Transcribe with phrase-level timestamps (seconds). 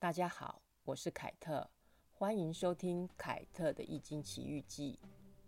[0.00, 1.68] 大家好，我是凯特，
[2.12, 4.96] 欢迎收听凯特的易经奇遇记。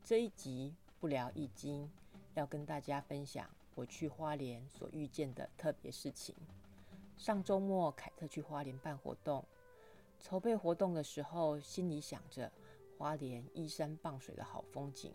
[0.02, 1.88] 这一集不聊易经，
[2.34, 6.34] 要跟大家分享我去花莲所遇见的特别事情。
[7.16, 9.46] 上周末，凯特去花莲办活动，
[10.18, 12.50] 筹备活动的时候，心里想着
[12.98, 15.14] 花莲依山傍水的好风景，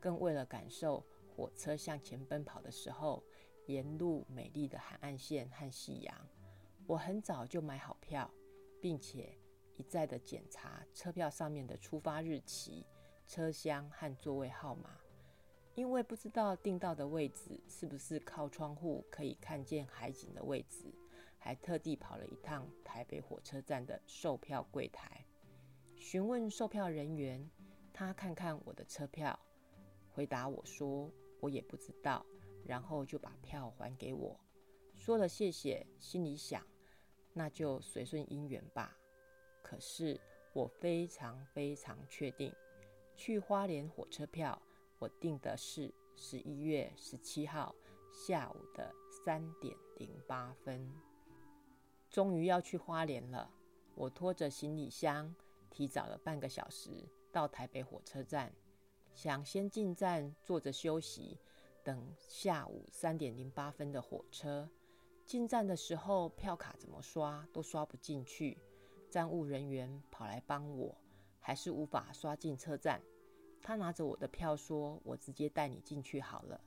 [0.00, 1.04] 更为了感受
[1.36, 3.22] 火车向前奔跑的时候，
[3.66, 6.28] 沿路美丽的海岸线和夕阳。
[6.84, 8.28] 我很早就买好票，
[8.82, 9.38] 并且
[9.76, 12.84] 一再的检查车票上面的出发日期、
[13.26, 14.98] 车厢和座位号码。
[15.74, 20.92] 因为不知道订到的位置是不是靠窗户可以看见海景的位置，
[21.38, 25.24] 还特地跑了一趟台北火车站的售票柜台，
[25.96, 27.48] 询问售票人员。
[27.94, 29.38] 他看看我的车票，
[30.12, 31.10] 回答我说
[31.40, 32.26] ：“我也不知道。”
[32.66, 34.38] 然后就把票还给我，
[34.94, 36.66] 说了谢谢，心里想。
[37.32, 38.96] 那就随顺因缘吧。
[39.62, 40.20] 可是
[40.52, 42.54] 我非常非常确定，
[43.14, 44.60] 去花莲火车票
[44.98, 47.74] 我订的是十一月十七号
[48.12, 48.94] 下午的
[49.24, 50.92] 三点零八分。
[52.10, 53.50] 终于要去花莲了，
[53.94, 55.34] 我拖着行李箱，
[55.70, 58.52] 提早了半个小时到台北火车站，
[59.14, 61.38] 想先进站坐着休息，
[61.82, 64.68] 等下午三点零八分的火车。
[65.24, 68.58] 进站的时候，票卡怎么刷都刷不进去，
[69.08, 70.94] 站务人员跑来帮我，
[71.40, 73.00] 还是无法刷进车站。
[73.62, 76.60] 他拿着我的票说：“我直接带你进去好了。”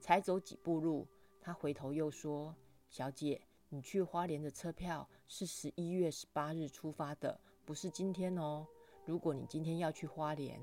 [0.00, 1.06] 才走几步路，
[1.40, 2.54] 他回头又说
[2.90, 8.66] ：“小姐，你去花莲的车票是十一月十八日出发的，不是今天哦。
[9.06, 10.60] 如果你今天要去花莲，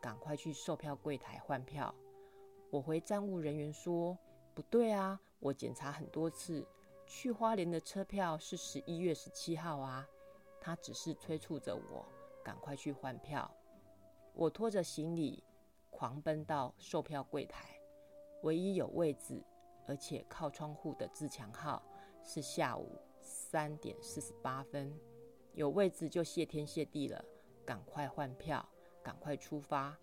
[0.00, 1.92] 赶快去售票柜台换票。”
[2.70, 4.16] 我回站务人员说
[4.54, 6.66] ：“不对啊，我检查很多次。”
[7.14, 10.08] 去花莲的车票是十一月十七号啊，
[10.58, 12.08] 他只是催促着我
[12.42, 13.48] 赶快去换票。
[14.32, 15.44] 我拖着行李
[15.90, 17.78] 狂奔到售票柜台，
[18.44, 19.44] 唯一有位置
[19.86, 21.82] 而且靠窗户的自强号
[22.24, 24.98] 是下午三点四十八分，
[25.52, 27.22] 有位置就谢天谢地了，
[27.62, 28.66] 赶快换票，
[29.02, 29.94] 赶快出发。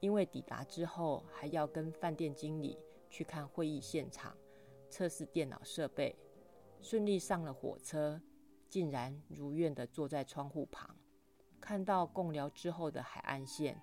[0.00, 2.78] 因为抵达之后还要跟饭店经理
[3.10, 4.34] 去看会议现场，
[4.88, 6.16] 测试电脑设备。
[6.84, 8.20] 顺利上了火车，
[8.68, 10.94] 竟然如愿的坐在窗户旁，
[11.58, 13.80] 看到共寮之后的海岸线，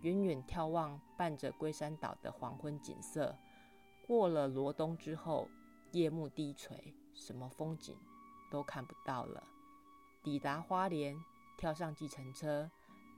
[0.00, 3.38] 远远眺望伴着龟山岛的黄昏景色。
[4.04, 5.48] 过了罗东之后，
[5.92, 7.96] 夜幕低垂，什么风景
[8.50, 9.46] 都看不到了。
[10.20, 11.16] 抵达花莲，
[11.56, 12.68] 跳上计程车，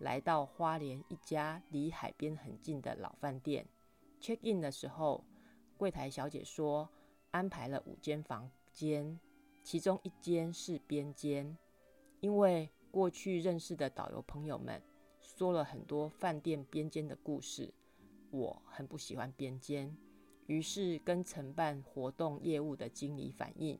[0.00, 3.66] 来到花莲一家离海边很近的老饭店。
[4.20, 5.24] check in 的时候，
[5.78, 6.90] 柜台小姐说
[7.30, 8.50] 安排了五间房。
[8.72, 9.18] 间，
[9.62, 11.56] 其中一间是边间，
[12.20, 14.82] 因为过去认识的导游朋友们
[15.20, 17.72] 说了很多饭店边间的故事，
[18.30, 19.96] 我很不喜欢边间，
[20.46, 23.78] 于是跟承办活动业务的经理反映，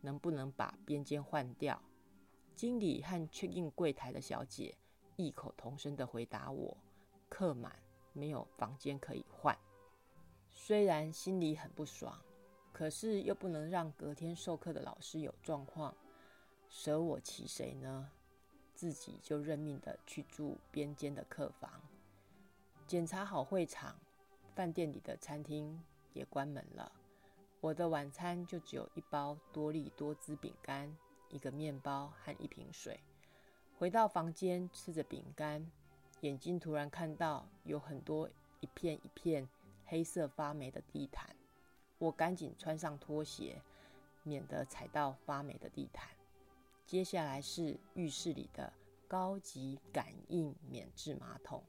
[0.00, 1.82] 能不能把边间换掉？
[2.54, 4.76] 经理和 check in 柜台的小姐
[5.16, 6.76] 异口同声的回答我：
[7.28, 7.76] 客满，
[8.12, 9.58] 没有房间可以换。
[10.50, 12.16] 虽然心里很不爽。
[12.74, 15.94] 可是又不能让隔天授课的老师有状况，
[16.68, 18.10] 舍我其谁呢？
[18.74, 21.70] 自己就认命的去住边间的客房。
[22.84, 23.96] 检查好会场，
[24.56, 25.80] 饭店里的餐厅
[26.14, 26.90] 也关门了。
[27.60, 30.92] 我的晚餐就只有一包多利多滋饼干、
[31.30, 32.98] 一个面包和一瓶水。
[33.78, 35.70] 回到房间，吃着饼干，
[36.22, 39.48] 眼睛突然看到有很多一片一片
[39.86, 41.36] 黑色发霉的地毯。
[41.98, 43.60] 我赶紧穿上拖鞋，
[44.22, 46.08] 免得踩到发霉的地毯。
[46.86, 48.72] 接下来是浴室里的
[49.08, 51.62] 高级感应免治马桶，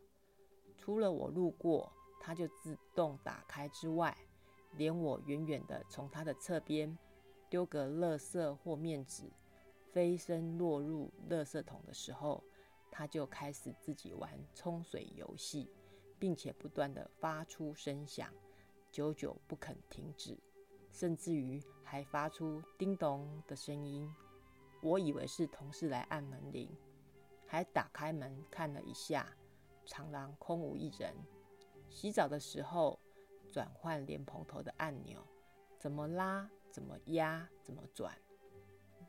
[0.77, 4.17] 除了我路过它就自动打开之外，
[4.73, 6.97] 连我远远的从它的侧边
[7.49, 9.31] 丢个垃圾或面纸，
[9.93, 12.43] 飞身落入垃圾桶的时候，
[12.91, 15.71] 它就开始自己玩冲水游戏，
[16.19, 18.33] 并且不断的发出声响。
[18.95, 20.39] 久久不肯停止，
[20.89, 24.09] 甚至于还发出叮咚的声音。
[24.81, 26.73] 我以为是同事来按门铃，
[27.45, 29.35] 还打开门看了一下，
[29.85, 31.13] 长廊空无一人。
[31.89, 32.97] 洗澡的时候，
[33.51, 35.21] 转换莲蓬头的按钮，
[35.77, 38.17] 怎么拉、怎么压、怎么转，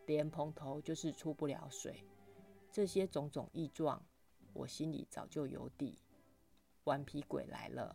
[0.06, 2.02] 莲蓬头就是出不了水。
[2.72, 4.04] 这些种种异状，
[4.52, 6.00] 我心里早就有底。
[6.82, 7.94] 顽皮鬼来了。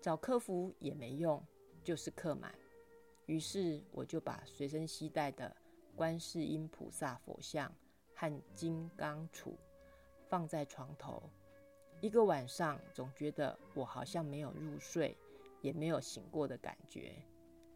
[0.00, 1.42] 找客服也没用，
[1.82, 2.54] 就是客满。
[3.26, 5.54] 于是我就把随身携带的
[5.96, 7.72] 观世音菩萨佛像
[8.14, 9.54] 和金刚杵
[10.28, 11.22] 放在床头。
[12.00, 15.16] 一个晚上，总觉得我好像没有入睡，
[15.60, 17.14] 也没有醒过的感觉。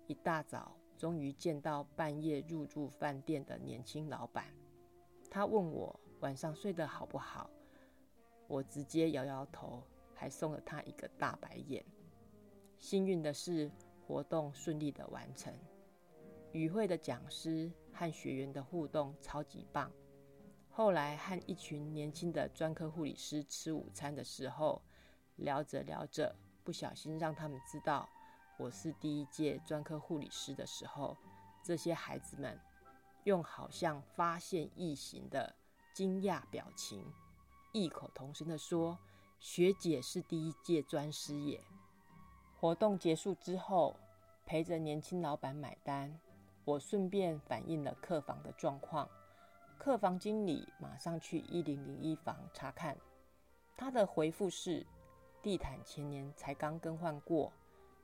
[0.07, 4.45] 一大早，终于见到半夜入住饭店的年轻老板。
[5.31, 7.51] 他问我晚上睡得好不好，
[8.47, 9.83] 我直接摇摇头，
[10.15, 11.85] 还送了他一个大白眼。
[12.81, 13.71] 幸运的是，
[14.07, 15.55] 活动顺利的完成。
[16.53, 19.93] 与会的讲师和学员的互动超级棒。
[20.71, 24.83] 后来和一群年轻的专科护理师吃午餐的时候，
[25.37, 26.35] 聊着聊着，
[26.65, 28.09] 不小心让他们知道
[28.59, 31.17] 我是第一届专科护理师的时候，
[31.63, 32.59] 这些孩子们
[33.25, 35.55] 用好像发现异形的
[35.93, 37.05] 惊讶表情，
[37.73, 38.99] 异口同声的说
[39.39, 41.63] ：“学姐是第一届专师耶！”
[42.61, 43.97] 活动结束之后，
[44.45, 46.15] 陪着年轻老板买单，
[46.67, 49.09] 我顺便反映了客房的状况。
[49.79, 52.95] 客房经理马上去一零零一房查看，
[53.79, 54.87] 他的回复是：
[55.41, 57.51] 地毯前年才刚更换过，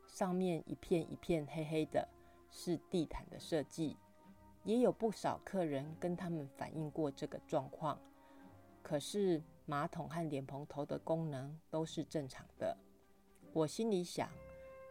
[0.06, 2.08] 上面一片一片黑黑的，
[2.50, 3.94] 是地毯的设计。
[4.64, 8.00] 也有不少客人跟他们反映过这个状况，
[8.82, 12.74] 可是马桶和脸蓬头的功能都是正常的。
[13.52, 14.28] 我心里想，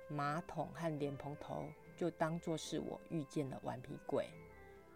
[0.07, 1.65] 马桶和莲蓬头
[1.95, 4.27] 就当作是我遇见了顽皮鬼，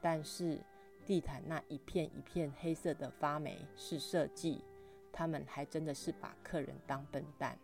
[0.02, 0.60] 但是。
[1.06, 4.64] 地毯那一片一片黑色的发霉是设计，
[5.12, 7.58] 他们还真的是把客人当笨蛋，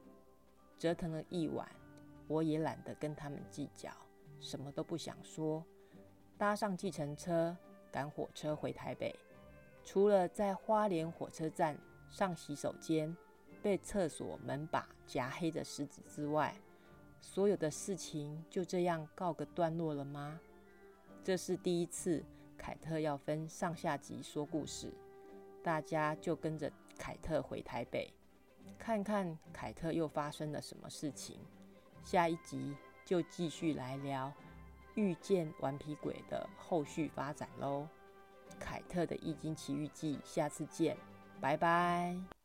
[0.80, 1.70] 折腾了一晚，
[2.28, 3.92] 我也懒得跟他们计较，
[4.40, 5.64] 什么都不想说，
[6.40, 7.56] 搭上计程车
[7.92, 9.16] 赶火车回台北。
[9.84, 11.78] 除了在花莲火车站
[12.10, 13.16] 上洗手间
[13.62, 16.56] 被厕所门把夹黑的石子之外，
[17.26, 20.40] 所有的事情就这样告个段落了吗？
[21.24, 22.24] 这是第一次。
[22.56, 24.94] 凯特要分上下集说故事，
[25.62, 28.12] 大家就跟着凯特回台北，
[28.78, 31.40] 看看凯特又发生了什么事情。
[32.04, 32.74] 下一集
[33.04, 34.32] 就继续来聊
[34.94, 37.88] 遇见顽皮鬼的后续发展喽。
[38.60, 40.96] 凯特的《易经奇遇记》，下次见，
[41.42, 42.16] 拜拜。